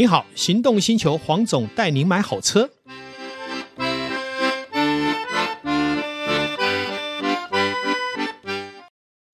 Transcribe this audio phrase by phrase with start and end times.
[0.00, 2.70] 你好，行动星球黄总带您买好车。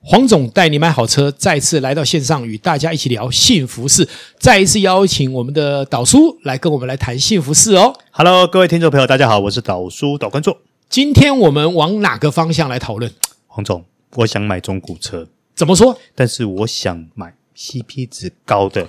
[0.00, 4.08] 黄总带你买好车，再次来到线上与大家一起聊幸福事。
[4.40, 7.96] 再一次邀请我们的导叔来跟我们来谈幸福事哦。
[8.10, 10.58] Hello，各位听众朋友，大家好，我是导叔导观众。
[10.88, 13.12] 今天我们往哪个方向来讨论？
[13.46, 13.84] 黄总，
[14.16, 15.96] 我想买中古车，怎么说？
[16.16, 18.88] 但是我想买 CP 值高的。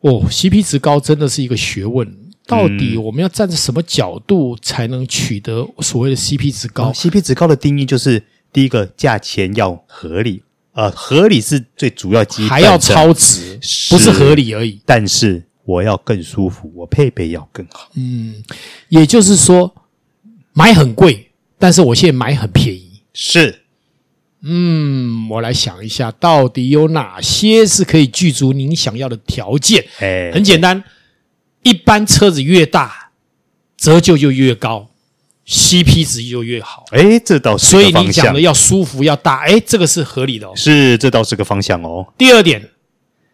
[0.00, 2.06] 哦，CP 值高真的是一个学问。
[2.46, 6.90] 到底我们要站在什么角度才能取得所谓的 CP 值高？
[6.90, 13.58] 哦，CP 值高的定义就是第一个，价钱要合理，呃，合理是最主要基本，还要超值，
[13.90, 14.80] 不是合理而已。
[14.86, 17.90] 但是我要更舒服，我配备要更好。
[17.96, 18.44] 嗯，
[18.90, 19.74] 也就是说，
[20.52, 23.02] 买很贵，但是我现在买很便宜。
[23.12, 23.62] 是。
[24.48, 29.84] 嗯，我来想一下，到底有哪些是可以具足您想要的条件？
[29.98, 30.84] 哎，很简单，
[31.64, 33.10] 一般车子越大，
[33.76, 34.88] 折旧就越高
[35.48, 36.84] ，CP 值就越好。
[36.92, 37.66] 哎，这倒是。
[37.66, 40.52] 所以你讲的要舒服要大，哎，这个是合理的哦。
[40.54, 42.06] 是，这倒是个方向哦。
[42.16, 42.70] 第二点，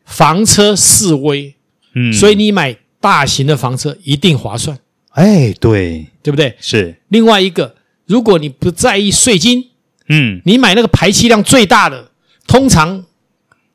[0.07, 1.55] 房车示威，
[1.95, 4.79] 嗯，所以你买大型的房车一定划算。
[5.11, 6.57] 哎，对，对不对？
[6.59, 6.97] 是。
[7.09, 7.75] 另外一个，
[8.07, 9.72] 如果你不在意税金。
[10.15, 12.11] 嗯，你买那个排气量最大的，
[12.47, 13.03] 通常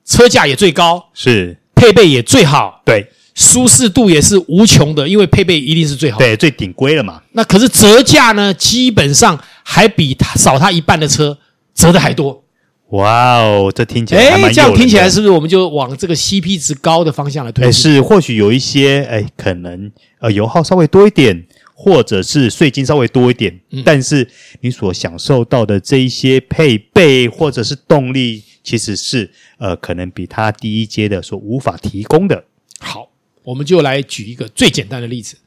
[0.05, 7.21] 车价也最高，是配备也最好，对，舒适度也是无穷的，因为配备一定是最好的，对，最顶规了嘛。
[7.31, 11.35] 那可是折价呢，基本上还比它少它一半的车
[11.73, 12.43] 折的还多。
[12.91, 17.65] 哇哦，这听起来还蛮有，这样听起来是不是我们就往这个 CP 值高的方向来推？
[17.65, 21.45] 哎，是，或许有一些哎，可能呃油耗稍微多一点。
[21.79, 24.27] 或者是税金稍微多一点，嗯，但是
[24.61, 32.45] 你所享受到的这一些配备或者是动力，其实是呃可能比它低一阶的所无法提供的。
[32.79, 33.11] 好，
[33.43, 35.37] 我们就来举一个最简单的例子，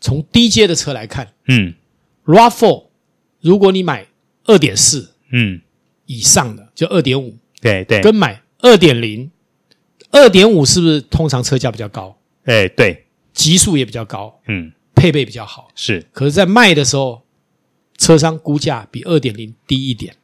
[0.00, 1.74] 从低阶的车来看，嗯
[2.24, 2.86] ，RAV4，
[3.42, 4.06] 如果你买
[4.44, 5.60] 二点四，嗯，
[6.06, 9.30] 以上的就二点五，对对，跟买二点零，
[10.10, 12.18] 二点五是不是通常车价比较高？
[12.44, 13.04] 哎，对，
[13.34, 14.72] 极速也比较高，嗯。
[14.96, 17.22] 配备比较好，是，可是，在卖的时候，
[17.98, 20.16] 车商估价比二点零低一点。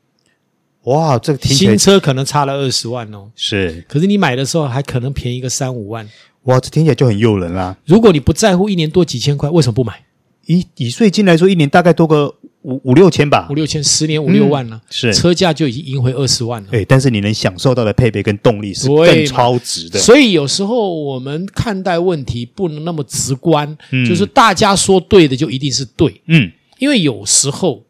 [0.84, 3.30] 哇，这个听新车可能差了二十万哦。
[3.36, 6.08] 是，可是你买的时候还可能便宜个三五万。
[6.44, 7.76] 哇，这听起来就很诱人啦。
[7.84, 10.04] 如果你不在乎一年多几千块，为什么不买？
[10.46, 16.68] 以以税金来说，一年大概多个五五六千吧，五六千，十年五六万了，嗯，是车价就已经赢回二十万了。
[16.70, 19.98] 对，但是你能享受到的配备跟动力是更超值的。
[19.98, 27.84] 所以有时候我们看待问题不能那么直观，嗯，就是大家说对的就一定是对，嗯，因为有时候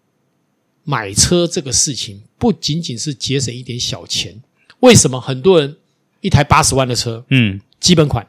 [0.85, 4.41] 买车这个事情不仅仅是节省一点小钱。
[4.81, 5.77] 为什么很多人
[6.23, 8.27] 一台八十万的车，嗯，基本款，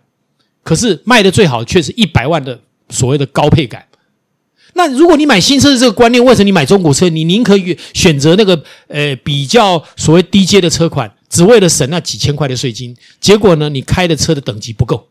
[0.62, 2.60] 可是卖的最好却是一百万的
[2.90, 3.88] 所谓的高配感？
[4.74, 7.08] 那如果你买新车的这个观念，为什么你买中古车？
[7.10, 7.54] 你宁可
[7.94, 12.96] 选择那个呃比较所谓低阶的车款，只为了省那几千块的税金？
[13.22, 15.08] 结果呢，你开的车的等级不够，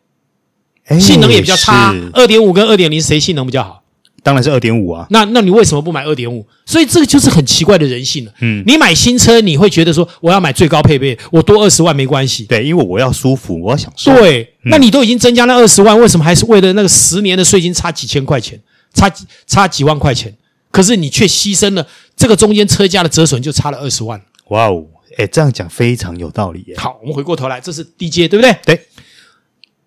[0.99, 1.95] 性能也比较差。
[2.13, 3.83] 二点五跟二点零谁性能比较好？
[4.25, 5.07] 当然是二点五啊。
[5.11, 6.47] 那那你为什么不买二点五？
[6.65, 8.33] 所以这个就是很奇怪的人性了。
[8.41, 12.45] 嗯，你买新车你会觉得说我要买最高配备，我多二十万没关系。
[12.45, 14.13] 对，因为我要舒服，我要享受。
[14.17, 18.61] 对，那你都已经增加那二十万，为什么还是为了那个十年的税金差几千块钱？
[18.93, 20.37] 差几差几万块钱，
[20.71, 21.87] 可是你却牺牲了
[22.17, 24.21] 这个中间车价的折损，就差了二十万。
[24.49, 24.87] 哇哦，
[25.17, 26.77] 哎，这样讲非常有道理耶。
[26.77, 28.57] 好，我们回过头来，这是低阶，对不对？
[28.65, 28.87] 对。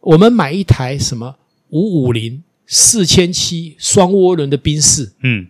[0.01, 1.35] 我们买一台什么
[1.69, 5.47] 五五零四千七双涡轮的宾士，嗯，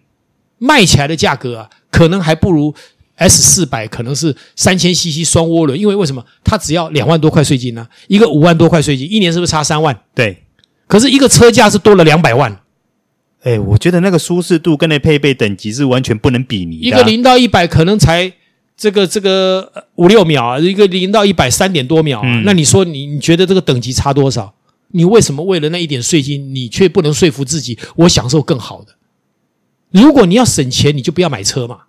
[0.58, 2.74] 卖起来的价格啊，可能还不如
[3.16, 6.26] S 四百，可能是三千 CC 双涡轮，因为为什么？
[6.44, 7.90] 它只要两万多块税金呢、啊？
[8.08, 9.98] 一个五万多块税金，一年是不是差三万？
[10.14, 10.44] 对。
[10.88, 12.62] 可是一个车价是多了两百万。
[13.46, 16.88] 哎，我觉得那个舒适度跟那配备等级是完全不能比拟的。
[16.88, 18.34] 一个零到一百可能才
[18.76, 22.26] 这个这个五六秒啊，一个零到一百三点多秒啊。
[22.26, 24.52] 嗯、那你说你你觉得这个等级差多少？
[24.90, 28.96] 你为什么为了那一点税金，你却不能说服自己我享受更好的？
[29.92, 31.82] 如果你要省钱，你就不要买车嘛。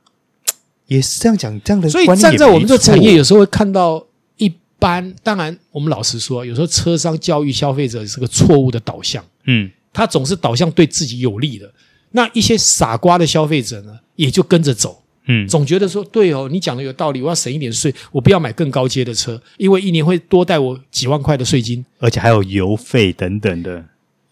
[0.86, 1.88] 也是这样讲，这样的。
[1.88, 4.04] 所以站在我们这产业，有时候会看到
[4.36, 5.14] 一般。
[5.22, 9.24] 当然，我们老实说，有时候车商教育消费者是个错误的导向。
[9.46, 9.70] 嗯。
[9.96, 11.72] 他总是导向对自己有利的，
[12.10, 23.86] 那一些傻瓜的消费者呢，也就跟着走，嗯，总觉得说对哦，你讲的有道理，我要省一点税，我不要买更高阶的车，因为一年会多带我几万块的税金，而且还有油费等等的。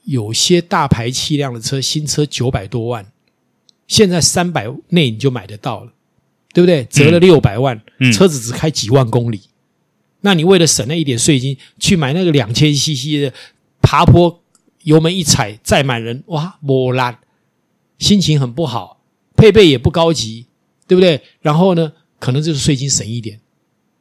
[0.05, 3.07] 有些大排气量的车，新车九百多万，
[3.89, 5.93] 现在三百内你就买得到了，
[6.53, 6.85] 对不对？
[6.91, 9.41] 折了六百万，嗯，车子只开几万公里，
[10.21, 13.33] 那你为了省那一点税金，去买那个两千 CC 的
[13.81, 14.43] 爬坡。
[14.85, 17.19] 油门一踩载满人，哇，磨烂，
[17.99, 19.03] 心情很不好，
[19.37, 20.47] 配备也不高级，
[20.87, 21.21] 对不对？
[21.43, 23.41] 然后呢，可能就是税金省一点。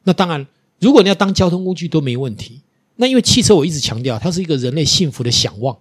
[0.04, 0.46] 那当然，
[0.78, 2.60] 如果你要当交通工具都没问题。
[2.96, 5.76] 那因为汽车，我一直强调，它是一个人类幸福的想望。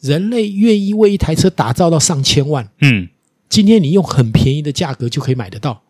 [0.00, 3.08] 人类愿意为一台车打造到上千万，嗯，
[3.48, 5.84] 今天你用很便宜的价格就可以买得到，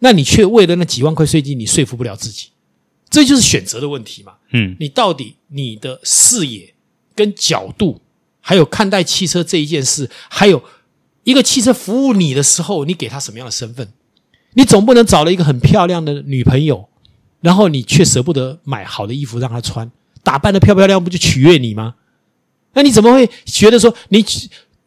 [0.00, 2.48] 那你却为了那几万块税金，你说服不了自己，
[3.08, 4.34] 这就是选择的问题嘛。
[4.50, 6.74] 嗯，你到底你的视野
[7.16, 8.00] 跟角度，
[8.40, 10.62] 还有看待汽车这一件事，还有
[11.24, 13.88] 一个汽车服务你的时候，你给他什么样的身份？
[14.54, 16.88] 你总不能找了一个很漂亮的女朋友。
[17.42, 19.88] 然后你却舍不得买好的衣服让她穿，
[20.24, 21.94] 打扮的漂漂亮，不就取悦你吗？
[22.72, 24.24] 那你怎么会觉得说你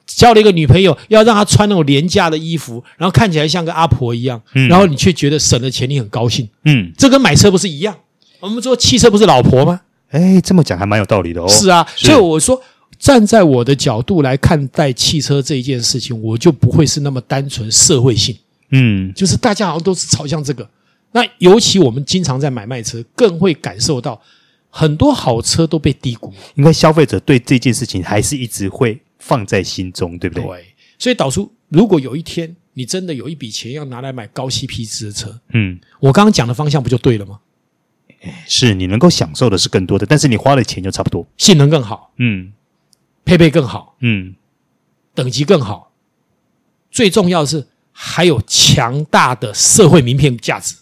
[0.06, 6.50] 交了一个女朋友要让她穿那种廉价的衣服，然后看起来像个阿婆一样，然后你却觉得省了钱你很高兴？
[6.66, 7.96] 嗯，这跟买车不是一样？
[8.42, 9.82] 我们说汽车不是老婆吗？
[10.10, 11.48] 哎，这么讲还蛮有道理的哦。
[11.48, 12.62] 是啊，所以我说
[12.98, 18.36] 站在我的角度来看待汽车这一件事情，我就不会是那么单纯社会性。
[18.72, 20.70] 嗯，就是大家好像都是朝向这个。
[21.12, 24.22] 那尤其我们经常在买卖车，更会感受到
[24.70, 26.32] 很多好车都被低估。
[26.56, 30.44] 因为消费者对这件事情还是一直会放在心中，对不对？
[30.44, 30.66] 对。
[31.00, 37.40] 所以导出，如果有一天你真的有一笔钱要拿来买高 CP 值的车，嗯，我刚刚讲的方向不就对了吗？
[38.48, 42.52] 是你能够享受的是更多的，但是你花的钱就差不多，性能更好，嗯，
[43.24, 44.36] 配备更好，嗯，
[45.16, 45.92] 等级更好，
[46.92, 50.76] 最重要的是还有强大的社会名片价值。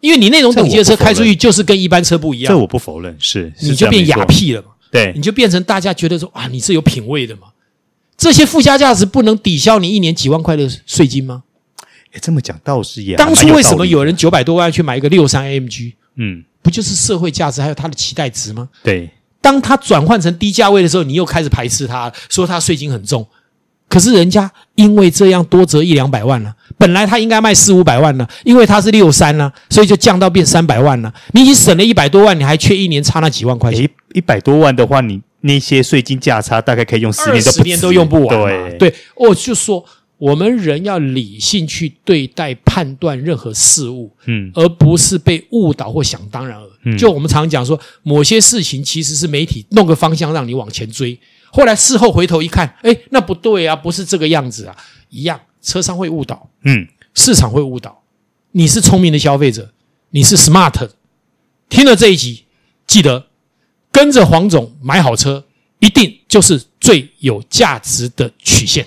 [0.00, 4.68] 因为你那种等级的车开出去就是跟一般车不一样，这我不否认，是，是你就变雅痞了嘛？
[4.90, 7.48] 对，你就变成大家觉得说啊，你是有品味的嘛？
[8.16, 11.44] 这些附加价值不能抵消你一年几万块的税金吗？
[12.12, 13.16] 哎这么讲倒是也。
[13.16, 15.94] 当初为什么有人九百多万去买一个六三 AMG？
[16.16, 18.68] 嗯，不就是社会价值还有它的期待值吗？
[18.82, 19.10] 对，
[19.40, 23.26] 当它转换成低价位的时候，你又开始排斥它，说它税金很重。
[23.88, 31.12] 可是人家因为这样多折一两百万了，本来他应该卖四五百万呢，因为他是六三呢，所以就降到变三百万了。
[31.32, 33.86] 你已经省了一百多万，你还缺一年差那几万块钱。
[34.14, 38.28] 一百多万的话，你那些税金价差大概可以用十年都不，十年都用不完。
[38.28, 39.84] 对对，我就说
[40.22, 46.96] 我们人要理性去对待判断任何事物，嗯，而不是被误导或想当然嗯。
[46.96, 51.18] 就我们常讲说，某些事情其实是媒体弄个方向让你往前追。
[51.50, 54.76] 后来事后回头一看，哎，那不对啊，不是这个样子啊，
[55.10, 58.04] 一样，车商会误导，嗯，市场会误导，
[58.52, 59.72] 你是聪明的消费者，
[60.10, 60.92] 你是 smart 的，
[61.68, 62.44] 听了这一集，
[62.86, 63.26] 记得
[63.90, 65.44] 跟着黄总买好车，
[65.80, 68.86] 一定就是最有价值的曲线，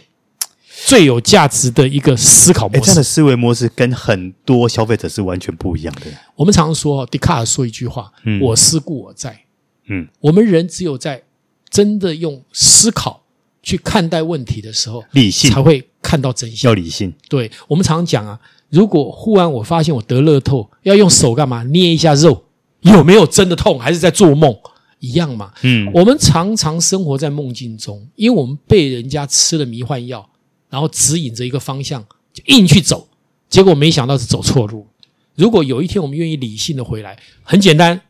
[0.85, 2.81] 最有价值的一个思考模式。
[2.81, 6.07] 这样的思维模式跟很多消费者是完全不一样的。
[6.35, 9.41] 我们常说，笛卡尔说一句话：“嗯，我思故我在。”
[9.87, 11.23] 嗯，我们人只有在。
[11.71, 13.21] 真的用思考
[13.61, 16.69] 去看待问题的时候，理性才会看到真相。
[16.69, 17.13] 要理性。
[17.27, 18.39] 对，我们常常讲啊，
[18.69, 21.63] 如果忽然我发现我得乐透，要用手干嘛？
[21.63, 22.45] 捏一下肉，
[22.81, 23.77] 有没有真的痛？
[23.77, 24.55] 还是在做梦？
[24.99, 25.51] 一样嘛。
[25.63, 30.29] 嗯，我们常常生活在梦境中，因为我们被人家吃了迷幻药，
[30.69, 33.07] 然后指引着一个方向，就硬去走，
[33.49, 34.87] 结果没想到是走错路。
[35.35, 38.01] 如果有一天我们愿意理性的回来，很简单，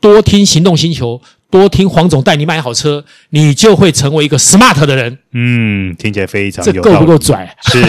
[0.00, 1.20] 多听行动星球。
[1.48, 5.16] 多听黄总带你买好车，你就会成为一个 smart 的人。
[5.30, 7.56] 嗯，听起来非常有这够不够拽？
[7.62, 7.80] 是，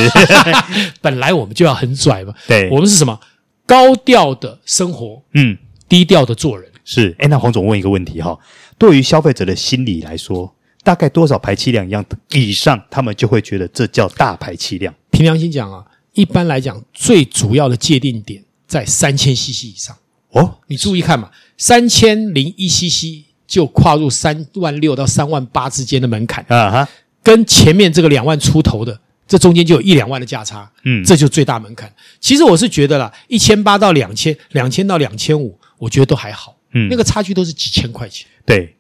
[1.02, 2.32] 本来我们就要很拽嘛。
[2.48, 3.20] 对，我们是什么？
[3.66, 5.58] 高调的生活，嗯，
[5.90, 6.72] 低调的做人。
[6.86, 8.38] 是，哎，那黄总问一个问题哈，
[8.78, 10.54] 对于消费者的心理来说，
[10.88, 14.94] 大概多少排气量一样以上，他们就会觉得这叫大排气量？
[15.12, 19.94] 凭良心讲啊，一般来讲，最主要的界定点在三千 CC 以上。
[20.30, 23.26] 哦，你注意看嘛，三千零一 CC。
[23.48, 26.90] 就跨入三万六到三万八之间的门槛啊哈，
[27.24, 31.90] 跟前面这个两万出头的，这中间就有一两万的价差，嗯，这就最大门槛。
[32.20, 38.28] 其实我是觉得啦，一千八到两千，两千到两千五，我觉得都还好，嗯，那个差距都是几千块钱。
[38.46, 38.76] 对，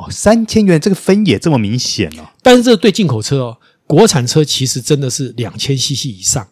[0.00, 2.28] 哦，三千元这个分野这么明显哦。
[2.42, 6.48] 但是这对进口车哦，国产车其实真的是两千 CC 以上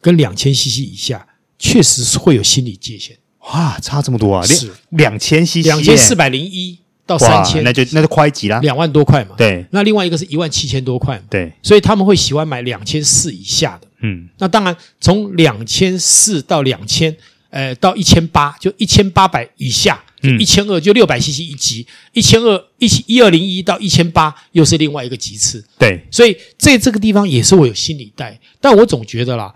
[0.00, 1.26] 跟两千 CC 以下，
[1.58, 3.16] 确实是会有心理界限。
[3.52, 4.46] 哇，差这么多啊！
[4.46, 9.34] 是两千 CC，两千四百零一到三千，那就那就快几啦，两万多块嘛。
[9.36, 11.20] 对，那另外一个是一万七千多块。
[11.28, 13.88] 对，所以他们会喜欢买两千四以下的。
[14.02, 17.14] 嗯，那当然从两千四到两千，
[17.50, 20.02] 呃，到一千八就一千八百以下，
[20.38, 25.64] 一千二就六百 CC 一级，一千二一一二零一到一千八又是另外一个级次。
[25.78, 29.54] 对，所以在这个地方也是我有心理带，但我总觉得啦，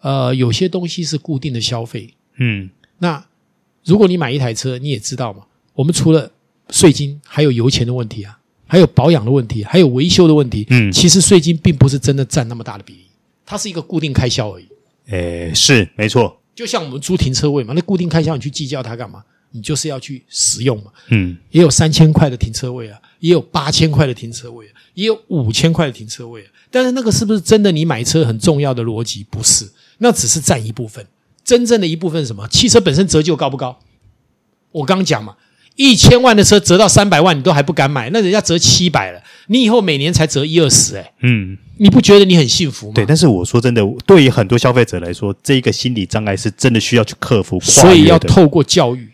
[0.00, 2.12] 呃，有些东西是固定的消费。
[2.38, 2.68] 嗯。
[2.98, 3.24] 那
[3.84, 6.30] 如果你买一台车，你也知道嘛，我们除了
[6.70, 8.38] 税金，还有油钱的问题啊。
[8.68, 10.66] 还有保养的问题，还有维修的问题。
[10.70, 13.06] 嗯，其实税金并不是真的占那么大的比例，
[13.44, 14.66] 它是一个固定开销而已。
[15.06, 16.36] 诶，是没错。
[16.56, 19.22] 就像我们租停车位嘛，那固定开销你去计较它干嘛？
[19.52, 20.90] 你就是要去使用嘛。
[21.10, 26.48] 嗯，也有三千块的停车位啊，也有八千块的停车位啊，也有五千块的停车位啊。
[26.70, 29.24] 但是那个是不是真的你买车很重要的逻辑？
[29.30, 31.06] 不是，那只是占一部分。
[31.44, 32.48] 真正的一部分是什么？
[32.48, 33.78] 汽车本身折旧高不高？
[34.72, 35.36] 我刚刚讲嘛，
[35.76, 42.92] 一千万的车折到三百万，你都还不敢买，那人家折七百了，你以后每年才折一二十，哎，嗯，你不觉得你很幸福吗？
[42.94, 49.08] 对，但是我说真的，对于很多消费者来说，这一个心理障碍是真的需要去克服，所以要透过教育。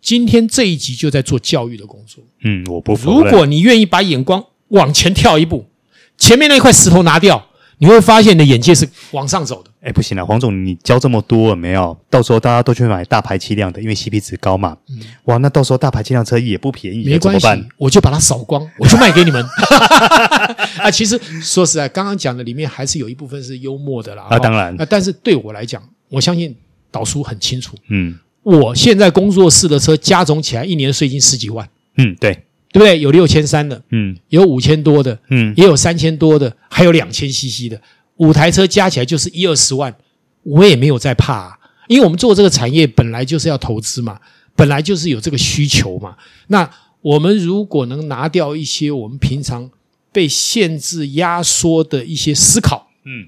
[0.00, 2.22] 今天这一集就在做教育的工作。
[2.42, 3.10] 嗯，我不服。
[3.10, 5.66] 如果你愿意把眼光往前跳一步，
[6.16, 7.48] 前面那块石头拿掉，
[7.78, 9.67] 你会发现你的眼界是往上走的。
[9.80, 11.96] 哎，不行了，黄总，你交这么多了没有？
[12.10, 14.76] 到时候大家都去买大排气量的，因为 CP 值高嘛。
[14.88, 14.98] 嗯。
[15.24, 19.44] 哇，那到时候大排气量车也不便宜，没关系，我就把它扫光，我就卖给你们。
[20.78, 24.26] 啊，其实说实在，刚刚讲的里面还是有一部分是幽默的啦。
[24.30, 24.74] 啊，当然。
[24.80, 26.54] 啊，但是对我来讲，我相信
[26.90, 27.76] 导叔很清楚。
[27.88, 28.18] 嗯。
[28.44, 31.68] 我现在工作室的车加总起来一年税金十几万，
[31.98, 32.32] 嗯，对，
[32.72, 32.98] 对不对？
[32.98, 37.78] 有六千三的，嗯，有五千多的，嗯，也有三千多的，还有两千 CC 的，
[38.18, 39.92] 五台车加起来就是一二十万，
[40.44, 41.58] 我也没有在怕啊，
[41.88, 44.20] 因为我们做这个产业本来就是要投资嘛，
[44.54, 46.16] 本来就是有这个需求嘛。
[46.46, 46.70] 那
[47.00, 49.68] 我们如果能拿掉一些我们平常
[50.12, 53.26] 被限制压缩的一些思考，嗯，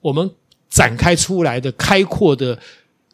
[0.00, 0.30] 我们
[0.68, 2.58] 展开出来的开阔的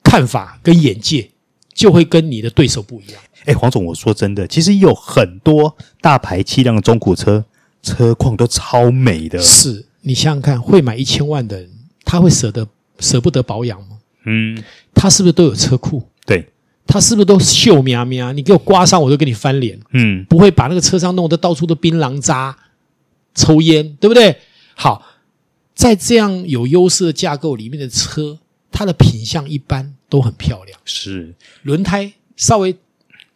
[0.02, 1.30] 看法跟眼界。
[1.74, 3.20] 就会跟你的对手不一样。
[3.46, 7.44] 哎，黄总，我说真的，其实有很多大排气量的中古车，
[7.82, 9.40] 车况都超美的。
[9.42, 11.70] 是，你想想看，会买一千万的人，
[12.04, 12.66] 他会舍得
[13.00, 13.98] 舍不得保养吗？
[14.26, 14.62] 嗯，
[14.94, 16.02] 他是不是都有车库？
[16.24, 16.46] 对，
[16.86, 18.32] 他是不是都秀喵喵？
[18.32, 19.78] 你给我刮伤，我就给你翻脸。
[19.92, 22.56] 嗯，不会把那个车上弄得到处都槟榔渣、
[23.34, 24.36] 抽烟，对不对？
[24.74, 25.04] 好，
[25.74, 28.38] 在这样有优势的架构里面的车，
[28.70, 29.94] 它的品相一般。
[30.06, 32.76] 都很漂亮，是轮胎稍微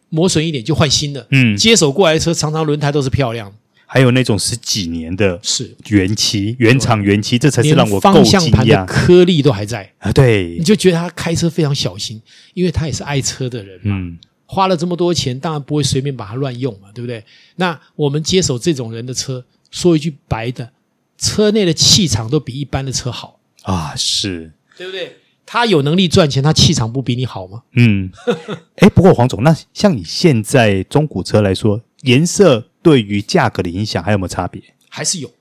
[0.07, 3.53] 磨损一点就换新的，嗯，接手过来的车常常轮胎都是漂亮，
[3.91, 5.75] 还有那种十几年的，是。
[5.87, 9.91] 原漆原厂原漆，这才是让我方向盘的颗粒都还在。
[9.97, 12.21] 啊，对，你就觉得他开车非常小心，
[12.53, 17.25] 因为他也是爱车的人嘛，嗯，花了这么多钱，当然不会随便把它乱用嘛，对不对？
[17.55, 20.71] 那我们接手这种人的车，说一句白的，
[21.17, 23.39] 车内的气场都比一般的车好。
[23.63, 24.51] 啊，是。
[24.77, 25.17] 对不对？
[25.47, 27.63] 他有能力赚钱，他气场不比你好吗？
[27.73, 28.11] 嗯，
[28.77, 34.61] 哎，不过黄总，那像你现在中古车来说，颜色对于价格的影响还有没有差别？
[34.89, 35.31] 还是有，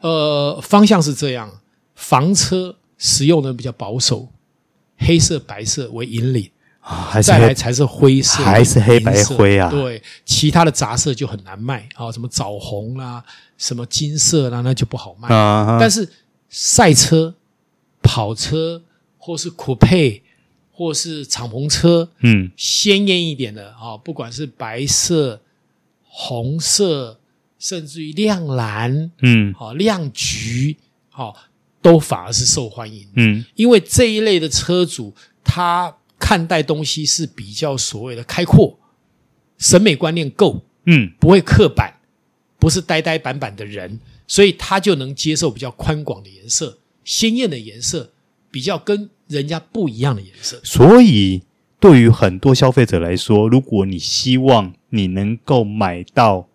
[0.00, 1.60] 呃，方向是这样，
[1.94, 4.28] 房车使用的比较保守，
[4.98, 9.70] 黑色、白色为引领啊，还是再来才是灰色，还是黑白灰啊？
[9.70, 13.24] 对，其他的杂色就很难卖啊，什么枣红啦，
[13.58, 15.28] 什么金色啦，那就不好卖。
[15.28, 16.08] 啊，但是
[16.48, 17.34] 赛车、
[18.02, 18.82] 跑车。
[19.24, 20.20] 或是酷配，
[20.72, 25.40] 或是敞篷车，嗯，鲜艳一点的啊，不管是白色、
[26.14, 27.18] 红色，
[27.58, 30.76] 甚至于亮蓝，嗯，好亮橘，
[31.08, 31.34] 好，
[31.80, 38.78] 都反而是受欢迎，嗯，因为这一类的车主，他看待东西是比较所谓的开阔，
[39.56, 41.94] 审美观念够，嗯，不会刻板，
[42.58, 48.12] 不是呆呆板板的人，所以他就能接受比较宽广的颜色、鲜艳的颜色。
[48.52, 51.40] 比较跟人家不一样的颜色，所以
[51.82, 56.48] 对于很多消费者来说，如果你希望你能够买到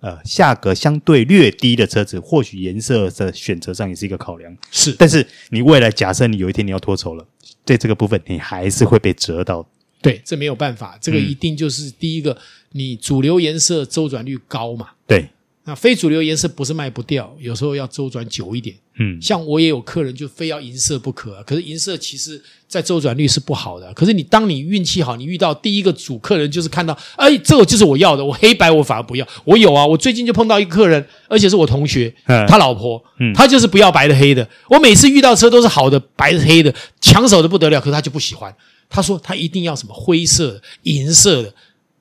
[0.00, 4.52] 呃价格相对略低的车子，或许颜色的选择上也是一个考量。
[4.72, 7.24] 是，但是你未来假设你有一天你要脱手了，
[7.64, 9.64] 在这个部分你还是会被折到。
[10.02, 12.38] 对，这没有办法，这个一定就是第一个，嗯、
[12.72, 14.88] 你主流颜色周转率高嘛？
[15.06, 15.28] 对。
[15.68, 18.74] 那非主流颜色不是卖不掉，有时候要周转久一点。
[18.98, 23.92] 嗯，像我也有客人就非要银色不可，可是银色其实在周转率是不好的。
[23.92, 29.28] 可是你当你运气好，你遇到第一个主客人就是看到，哎，这个就是我要的，我黑白我反而不要。
[29.44, 32.10] 我有啊，我最近就碰到一个客人，而且是我同学，
[32.48, 34.48] 他老婆，嗯，他就是不要白的黑的。
[34.70, 38.54] 我每次遇到车都是好的，白的黑的，抢手的不得了，可是他就不喜欢。
[38.88, 41.54] 他说他一定要什么灰色的、银色的，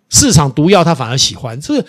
[0.09, 1.85] 市场毒药他反而喜欢这个。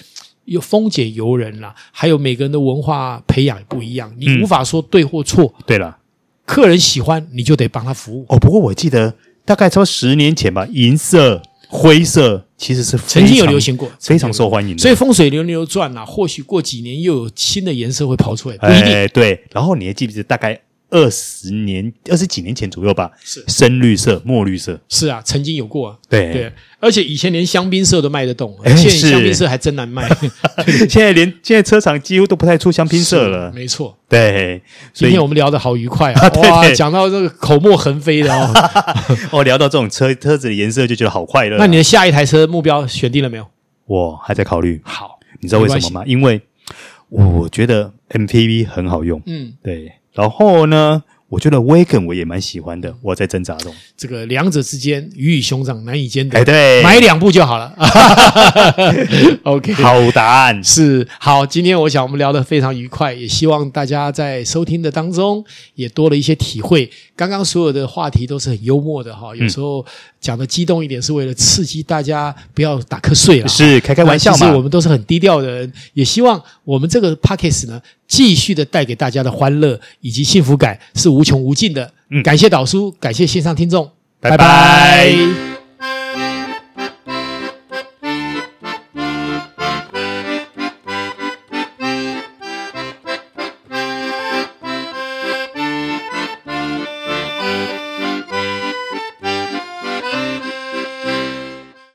[0.49, 5.45] 有丰俭由人啦，还有每个人的文化培养不一样，你无法说对或错。
[5.59, 5.99] 嗯、对了，
[6.47, 8.25] 客人喜欢你就得帮他服务。
[8.29, 9.15] 哦，不过我记得
[9.45, 14.79] 大概超十年前吧，银色、灰色其实是曾经有流行过，非常受欢迎的。
[14.79, 18.95] 所以风水轮流转啊，或许过几年又有新的颜色会跑出来，不一定。
[18.95, 19.45] 哎，对。
[19.53, 20.59] 然后你还记不记得大概
[20.91, 30.09] 二十年、二十几年前左右吧，是深绿色、墨绿色，是啊，曾经有过、啊，对对，而且以前连香槟色都卖得动，诶现在香槟色还真难卖。
[30.89, 33.97] 现在连现在车厂几乎都不太出香槟色了，没错。
[34.09, 34.63] 对，
[34.95, 36.29] 今天我们聊得好愉快啊！
[36.41, 38.51] 哇，讲到这个口沫横飞的哦，
[39.31, 41.59] 哦，聊到这种车车子的颜色就觉得好快乐、啊。
[41.59, 43.47] 那你的下一台车目标选定了没有？
[43.85, 44.81] 我还在考虑。
[44.83, 46.03] 好，你知道为什么吗？
[46.07, 46.41] 因为
[47.11, 49.93] 我觉得 MPV 很好用，嗯，对。
[50.19, 53.73] 然后呢，我觉得 Wagon 我也蛮喜欢的，我在挣扎中。
[53.97, 57.73] 这个两者之间鱼与熊掌难以兼得，哎，对，买两部就好了。
[59.45, 61.47] OK，好答案是好。
[61.47, 65.45] 今天我想我们聊得非常愉快，也希望大家在收听的当中
[65.77, 66.91] 也多了一些体会。
[67.15, 69.87] 刚刚所有的话题都是很幽默的哈，有时候
[70.21, 74.39] 讲的激动一点是为了刺激大家不要打瞌睡了，是开开玩笑嘛。
[74.39, 77.81] 其实我们都是很低调的人，也希望我们这个 Podcast 呢。
[78.09, 81.93] 继续的带给大家的欢乐以及幸福感是无穷无尽的。
[82.11, 83.89] 嗯，感谢导叔，感谢线上听众，
[84.19, 84.37] 拜拜。
[84.37, 85.48] 拜拜。